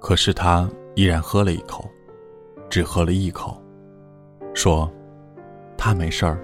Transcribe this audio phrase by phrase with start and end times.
[0.00, 1.88] 可是他依然喝了一口，
[2.70, 3.60] 只喝了一口，
[4.54, 4.90] 说
[5.76, 6.38] ：“他没事儿，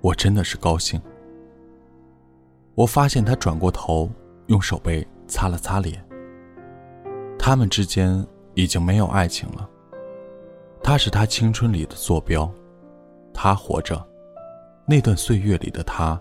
[0.00, 1.00] 我真的是高兴。”
[2.74, 4.10] 我发现他转过头，
[4.46, 6.04] 用手背擦了擦脸。
[7.38, 9.68] 他们之间已经没有爱情了。
[10.82, 12.52] 他是他青春里的坐标，
[13.32, 14.04] 他活着，
[14.86, 16.20] 那段岁月里的他，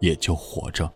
[0.00, 0.90] 也就活着。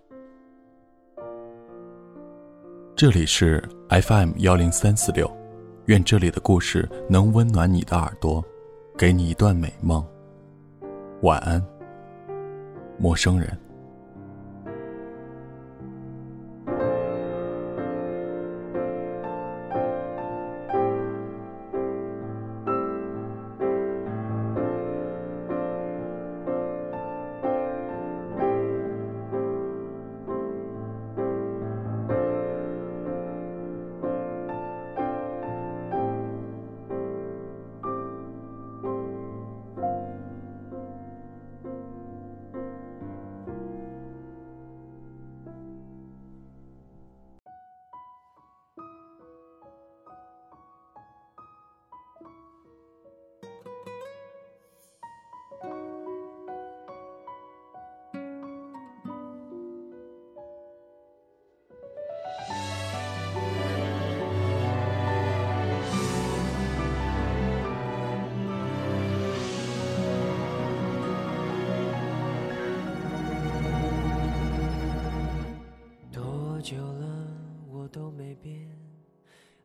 [2.99, 5.31] 这里是 FM 幺零三四六，
[5.85, 8.45] 愿这里的故事能温暖你的耳朵，
[8.99, 10.05] 给你一段美梦。
[11.23, 11.65] 晚安，
[12.99, 13.57] 陌生人。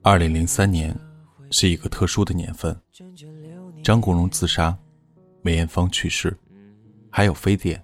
[0.05, 0.93] 二零零三年
[1.49, 2.77] 是一个特殊的年份，
[3.81, 4.77] 张国荣自杀，
[5.41, 6.37] 梅艳芳去世，
[7.09, 7.81] 还有非典。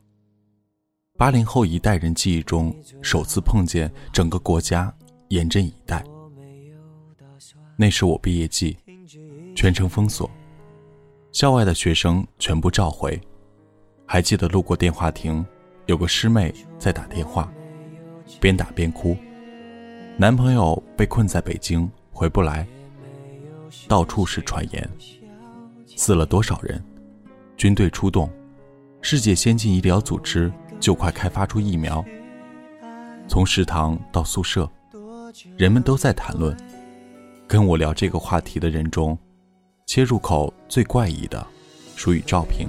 [1.18, 4.94] 八零后一代人记忆中首次碰见整个国家
[5.30, 6.04] 严阵以待。
[7.78, 8.78] 那是我毕业季，
[9.56, 10.30] 全城封锁，
[11.32, 13.18] 校外的学生全部召回。
[14.06, 15.46] 还记得路过电话亭，
[15.86, 17.50] 有个师妹在打电话，
[18.42, 19.16] 边打边哭，
[20.18, 21.90] 男朋友被困在北京。
[22.20, 22.68] 回不来，
[23.88, 24.90] 到处是传言，
[25.96, 26.84] 死了多少人？
[27.56, 28.30] 军队出动，
[29.02, 32.04] 世界先进医疗组织就快开发出疫苗。
[33.26, 34.70] 从食堂到宿舍，
[35.56, 36.54] 人们都在谈论。
[37.48, 39.18] 跟我聊这个话题的人中，
[39.86, 41.48] 切入口最怪异的，
[41.96, 42.68] 属于赵平。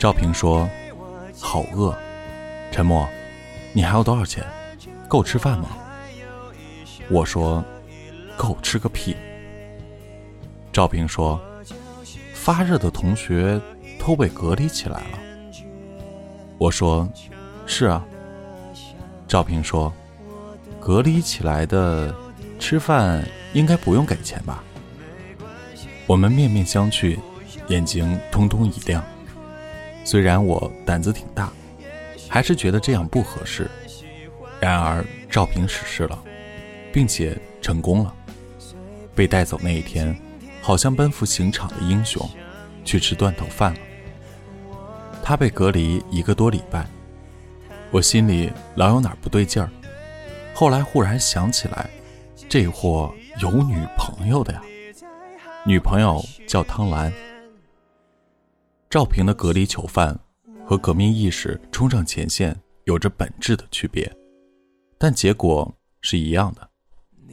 [0.00, 0.68] 赵平说
[1.40, 1.96] ：“好饿。”
[2.72, 3.08] 陈默，
[3.72, 4.44] 你还有多少钱？
[5.08, 5.68] 够吃饭吗？
[7.08, 7.64] 我说
[8.36, 9.16] ：“够吃个屁。”
[10.72, 11.40] 赵平说
[12.34, 13.60] ：“发热的同学
[13.98, 15.18] 都被隔离起来了。”
[16.58, 17.08] 我说
[17.64, 18.04] ：“是啊。”
[19.28, 19.92] 赵平说
[20.80, 22.14] ：“隔离起来的
[22.58, 24.62] 吃饭应该不用给钱吧？”
[26.06, 27.18] 我们面面相觑，
[27.68, 29.02] 眼睛通通一亮。
[30.04, 31.52] 虽然我胆子挺大，
[32.28, 33.68] 还是觉得这样不合适。
[34.60, 36.22] 然而赵平实施了。
[36.96, 38.16] 并且成功了。
[39.14, 40.18] 被带走那一天，
[40.62, 42.26] 好像奔赴刑场的英雄，
[42.86, 43.80] 去吃断头饭了。
[45.22, 46.86] 他被隔离一个多礼拜，
[47.90, 49.68] 我心里老有哪不对劲儿。
[50.54, 51.90] 后来忽然想起来，
[52.48, 54.62] 这货有女朋友的呀，
[55.66, 57.12] 女朋友叫汤兰。
[58.88, 60.18] 赵平的隔离囚犯
[60.64, 64.10] 和革命意识冲上前线有着本质的区别，
[64.96, 66.70] 但结果是一样的。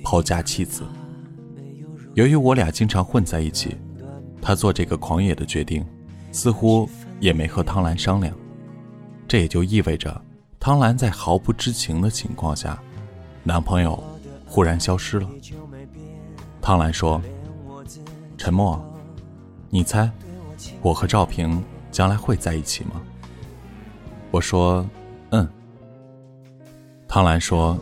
[0.03, 0.83] 抛家弃子。
[2.13, 3.75] 由于我俩经常混在一起，
[4.41, 5.83] 他做这个狂野的决定，
[6.31, 6.87] 似乎
[7.19, 8.35] 也没和汤兰商量。
[9.27, 10.21] 这也就意味着，
[10.59, 12.77] 汤兰在毫不知情的情况下，
[13.43, 14.03] 男朋友
[14.45, 15.27] 忽然消失了。
[16.61, 17.19] 汤兰说
[18.37, 18.79] ：“陈默，
[19.69, 20.11] 你猜，
[20.81, 23.01] 我和赵平将来会在一起吗？”
[24.29, 24.87] 我说
[25.31, 25.49] ：“嗯。”
[27.07, 27.77] 汤兰说：“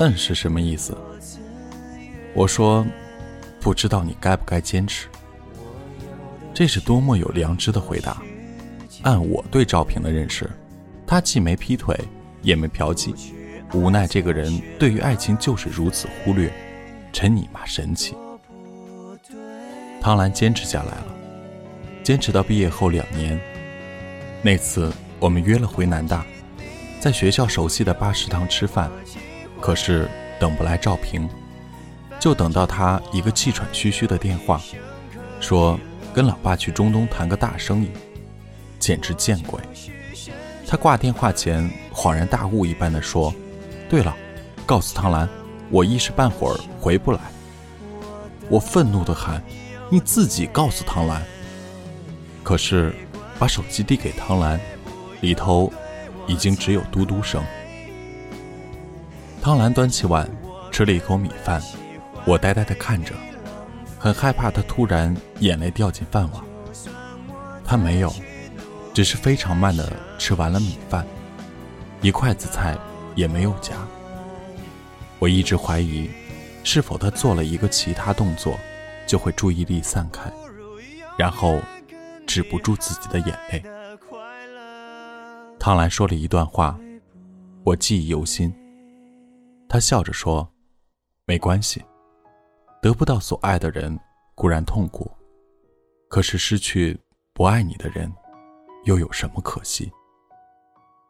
[0.00, 0.96] 嗯是什么意思？”
[2.36, 2.86] 我说
[3.60, 5.08] ：“不知道你该不该坚持。”
[6.52, 8.22] 这是多么有良知的回答！
[9.04, 10.50] 按我对赵平的认识，
[11.06, 11.98] 他既没劈腿，
[12.42, 13.14] 也没嫖妓，
[13.72, 16.52] 无奈这个人对于爱情就是如此忽略，
[17.10, 18.14] 真你妈神奇！
[19.98, 21.06] 汤兰坚持下来了，
[22.02, 23.40] 坚持到毕业后两年。
[24.42, 26.22] 那次我们约了回南大，
[27.00, 28.90] 在学校熟悉的八食堂吃饭，
[29.58, 30.06] 可是
[30.38, 31.26] 等不来赵平。
[32.18, 34.60] 就等到他一个气喘吁吁的电话，
[35.40, 35.78] 说
[36.12, 37.90] 跟老爸去中东谈个大生意，
[38.78, 39.60] 简直见鬼！
[40.66, 43.32] 他挂电话前恍然大悟一般的说
[43.88, 44.16] ：“对了，
[44.64, 45.28] 告诉唐兰，
[45.70, 47.20] 我一时半会儿回不来。
[48.48, 49.42] 我愤怒的喊
[49.90, 51.22] ：“你自己告诉唐兰。”
[52.42, 52.92] 可是，
[53.38, 54.60] 把手机递给唐兰，
[55.20, 55.72] 里头
[56.26, 57.44] 已经只有嘟嘟声。
[59.40, 60.28] 唐兰端起碗，
[60.72, 61.62] 吃了一口米饭，
[62.26, 63.14] 我呆呆地看着，
[63.98, 66.42] 很害怕他突然眼泪掉进饭碗。
[67.64, 68.12] 他没有，
[68.92, 71.06] 只是非常慢地吃完了米饭，
[72.02, 72.76] 一筷子菜
[73.14, 73.74] 也没有夹。
[75.18, 76.10] 我一直怀疑，
[76.64, 78.58] 是否他做了一个其他动作，
[79.06, 80.30] 就会注意力散开，
[81.16, 81.60] 然后
[82.26, 83.62] 止不住自己的眼泪。
[85.58, 86.78] 唐兰说了一段话，
[87.64, 88.52] 我记忆犹新。
[89.68, 90.48] 她笑着说
[91.26, 91.84] ：“没关系，
[92.82, 93.98] 得不到所爱的人
[94.34, 95.10] 固然痛苦，
[96.08, 96.98] 可是失去
[97.32, 98.12] 不爱你的人，
[98.84, 99.90] 又有什么可惜？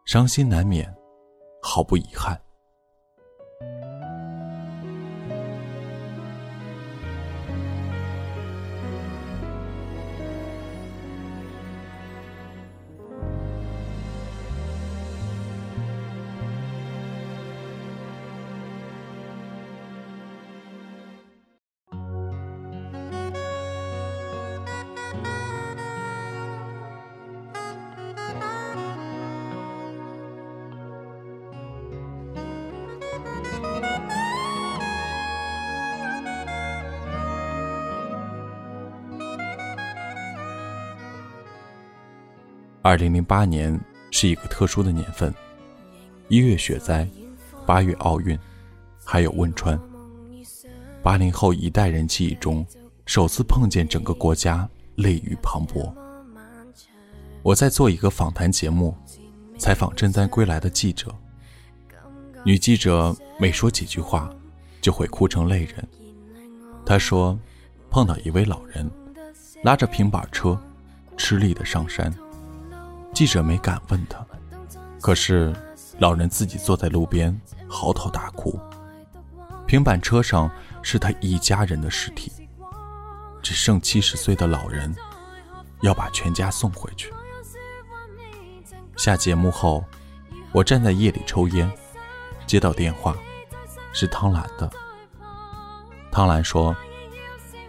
[0.05, 0.91] 伤心难免，
[1.61, 2.39] 毫不遗憾。”
[42.87, 43.77] 二零零八年
[44.11, 45.35] 是一个特殊的年份，
[46.29, 47.05] 一月雪灾，
[47.65, 48.39] 八月奥运，
[49.03, 49.77] 还有汶川。
[51.03, 52.65] 八零后一代人记忆中，
[53.05, 55.93] 首次碰见整个国家泪雨磅礴。
[57.43, 58.95] 我在做一个访谈节目，
[59.57, 61.13] 采访赈灾归来的记者。
[62.45, 64.33] 女记者每说几句话，
[64.79, 65.85] 就会哭成泪人。
[66.85, 67.37] 她说，
[67.89, 68.89] 碰到一位老人，
[69.61, 70.57] 拉着平板车，
[71.17, 72.09] 吃力的上山。
[73.17, 74.23] 记者没敢问他，
[75.01, 75.51] 可是
[75.97, 77.35] 老人自己坐在路边
[77.67, 78.59] 嚎啕大哭。
[79.65, 80.47] 平板车上
[80.83, 82.31] 是他一家人的尸体，
[83.41, 84.95] 只剩七十岁的老人，
[85.81, 87.11] 要把全家送回去。
[88.97, 89.83] 下节目后，
[90.51, 91.71] 我站在夜里抽烟，
[92.45, 93.17] 接到电话，
[93.93, 94.69] 是汤兰的。
[96.11, 96.75] 汤兰说：“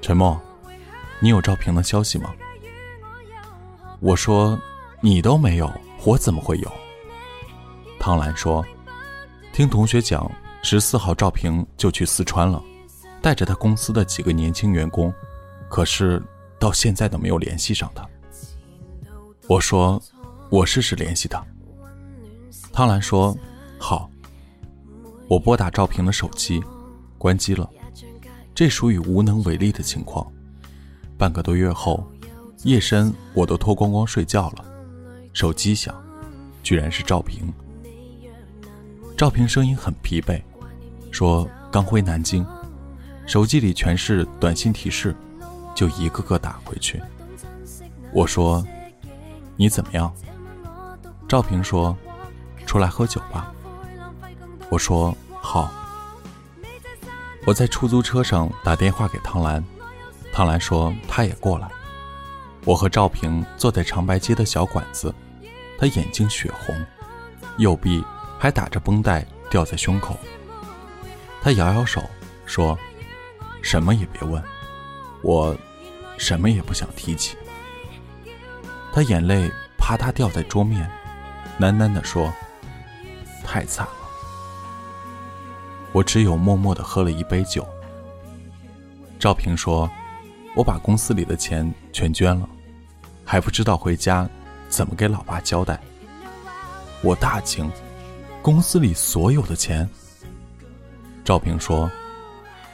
[0.02, 0.38] 陈默，
[1.20, 2.34] 你有赵平的消息吗？”
[3.98, 4.60] 我说。
[5.00, 5.70] 你都没有，
[6.04, 6.72] 我怎么会有？
[8.00, 8.64] 汤兰说
[9.52, 10.30] ：“听同学讲，
[10.62, 12.62] 十四号赵平就去四川了，
[13.22, 15.12] 带着他公司的几个年轻员工，
[15.68, 16.22] 可是
[16.58, 18.04] 到现在都没有联系上他。”
[19.48, 20.02] 我说
[20.50, 21.44] ：“我试试联系他。”
[22.72, 23.36] 汤兰说
[23.78, 24.10] ：“好。”
[25.28, 26.60] 我拨打赵平的手机，
[27.18, 27.68] 关机了，
[28.54, 30.26] 这属于无能为力的情况。
[31.16, 32.04] 半个多月后，
[32.64, 34.64] 夜深我都脱光光睡觉了。
[35.38, 35.94] 手机响，
[36.64, 37.54] 居然是赵平。
[39.16, 40.42] 赵平声音很疲惫，
[41.12, 42.44] 说刚回南京，
[43.24, 45.14] 手机里全是短信提示，
[45.76, 47.00] 就一个个打回去。
[48.12, 48.66] 我说
[49.54, 50.12] ：“你怎么样？”
[51.28, 51.96] 赵平说
[52.66, 53.54] ：“出来喝酒吧。”
[54.68, 55.70] 我说：“好。”
[57.46, 59.64] 我在出租车上打电话给汤兰，
[60.32, 61.68] 汤兰说她也过来。
[62.64, 65.14] 我和赵平坐在长白街的小馆子。
[65.78, 66.74] 他眼睛血红，
[67.58, 68.04] 右臂
[68.36, 70.18] 还打着绷带吊在胸口。
[71.40, 72.02] 他摇摇手
[72.44, 72.76] 说
[73.62, 74.42] ：“什么也别问，
[75.22, 75.56] 我
[76.18, 77.36] 什么也不想提起。”
[78.92, 80.90] 他眼泪啪嗒掉在桌面，
[81.60, 82.32] 喃喃地说
[83.46, 83.92] ：“太惨了。”
[85.92, 87.66] 我只有默默地喝了一杯酒。
[89.18, 89.88] 赵平说
[90.56, 92.48] ：“我把公司里的钱全捐了，
[93.24, 94.28] 还不知道回家。”
[94.68, 95.80] 怎么给老爸交代？
[97.02, 97.70] 我大惊，
[98.42, 99.88] 公司里所有的钱。
[101.24, 101.90] 赵平说：“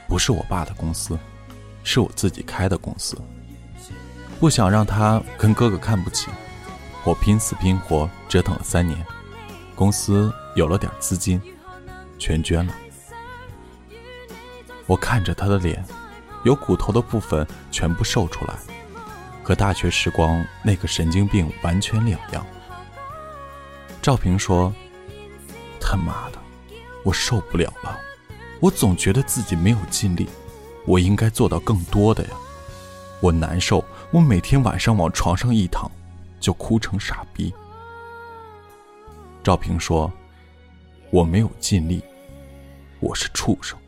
[0.09, 1.19] 不是我爸的公司，
[1.83, 3.17] 是我自己开的公司。
[4.39, 6.29] 不想让他跟哥哥看不起，
[7.05, 9.05] 我拼死拼活折腾了三年，
[9.75, 11.41] 公司有了点资金，
[12.19, 12.75] 全捐了。”
[14.87, 15.85] 我看着他的脸，
[16.45, 18.55] 有骨头的部分全部瘦出来。
[19.45, 22.45] 和大学时光那个神经病完全两样。
[24.01, 24.73] 赵平说
[25.79, 26.39] ：“他妈的，
[27.05, 28.01] 我受不了了！
[28.61, 30.27] 我总觉得自己没有尽力，
[30.87, 32.31] 我应该做到更多的呀！
[33.21, 35.91] 我难受，我每天晚上往床上一躺，
[36.41, 37.53] 就哭成傻逼。”
[39.45, 40.11] 赵平说
[41.13, 42.03] ：“我没有尽力，
[43.01, 43.79] 我是畜生。”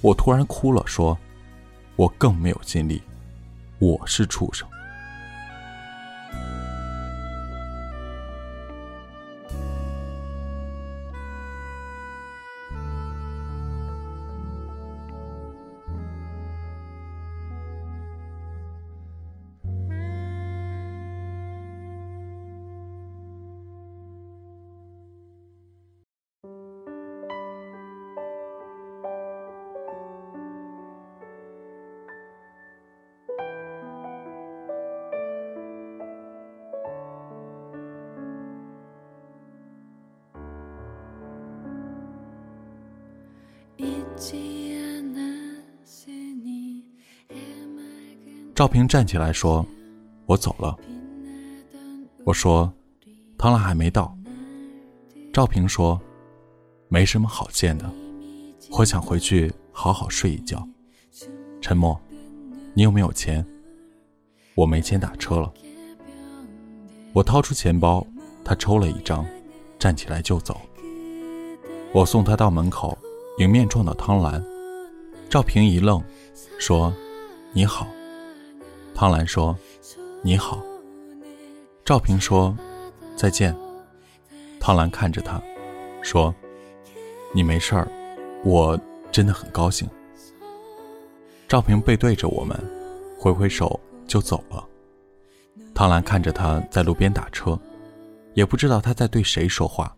[0.00, 1.18] 我突然哭了，说
[1.96, 3.02] ：“我更没有尽力，
[3.84, 4.66] 我是畜生。”
[48.54, 49.66] 赵平站起来说
[50.26, 50.76] ：“我走了。”
[52.22, 52.72] 我说
[53.36, 54.16] ：“汤兰还没到。”
[55.34, 56.00] 赵平说
[56.86, 57.90] ：“没什么好见的，
[58.70, 60.64] 我想回去好好睡一觉。”
[61.60, 62.00] 沉默，
[62.74, 63.44] 你有没有钱？
[64.54, 65.52] 我没钱打车了。
[67.12, 68.06] 我掏出钱包，
[68.44, 69.26] 他抽了一张，
[69.80, 70.60] 站起来就走。
[71.92, 72.96] 我送他到门口。
[73.38, 74.40] 迎面撞到汤兰，
[75.28, 76.00] 赵平一愣，
[76.60, 76.94] 说
[77.52, 77.88] ：“你好。”
[78.94, 79.58] 汤兰说
[80.22, 80.62] ：“你好。”
[81.84, 82.56] 赵平说
[83.16, 83.54] ：“再见。”
[84.60, 85.42] 汤兰看着他，
[86.00, 86.32] 说
[87.34, 87.88] ：“你没事儿，
[88.44, 88.78] 我
[89.10, 89.88] 真的很高兴。”
[91.48, 92.56] 赵平背对着我们，
[93.18, 94.64] 挥挥手就走了。
[95.74, 97.58] 汤兰看着他在路边打车，
[98.34, 99.94] 也不知道他在对谁说话，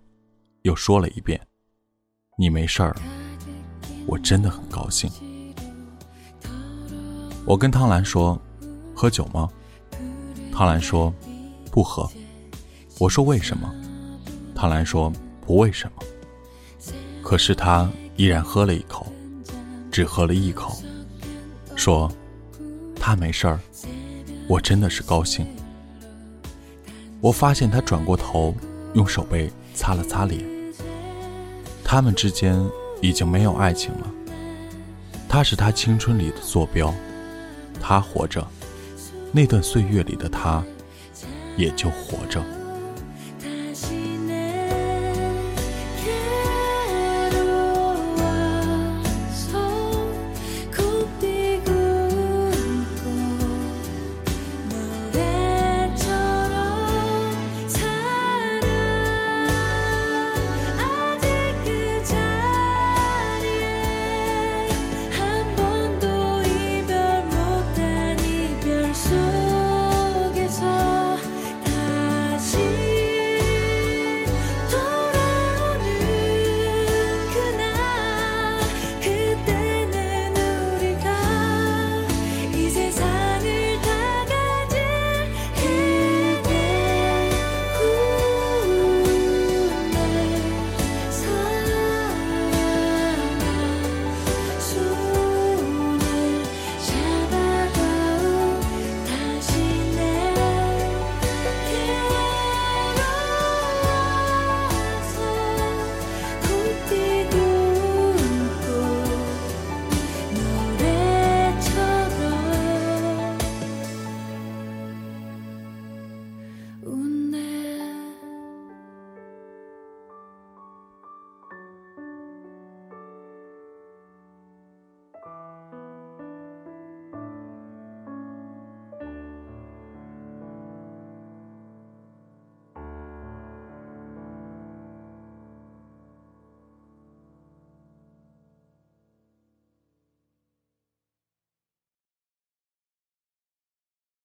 [0.62, 1.38] 又说了一遍
[2.38, 2.96] ：“你没事儿。”
[4.08, 5.10] 我真的很高兴。
[7.44, 8.40] 我跟汤兰说
[8.96, 9.48] ：“喝酒吗？”
[10.50, 11.12] 唐兰说
[11.70, 12.10] ：“不喝。”
[12.98, 13.70] 我说：“为什么？”
[14.56, 15.12] 唐兰说
[15.46, 16.02] ：“不为什么。”
[17.22, 19.06] 可是他依然喝了一口，
[19.92, 20.78] 只喝了一口，
[21.76, 22.10] 说
[22.98, 23.60] ：“他没事儿，
[24.48, 25.46] 我真的是高兴。”
[27.20, 28.54] 我发现他转过头，
[28.94, 30.42] 用手背擦了擦脸。
[31.84, 32.64] 他们之间。
[33.02, 34.10] 已经没有爱情了。
[35.28, 36.92] 他是他青春里的坐标，
[37.78, 38.44] 他活着，
[39.32, 40.64] 那段岁月里的他
[41.56, 42.55] 也就活着。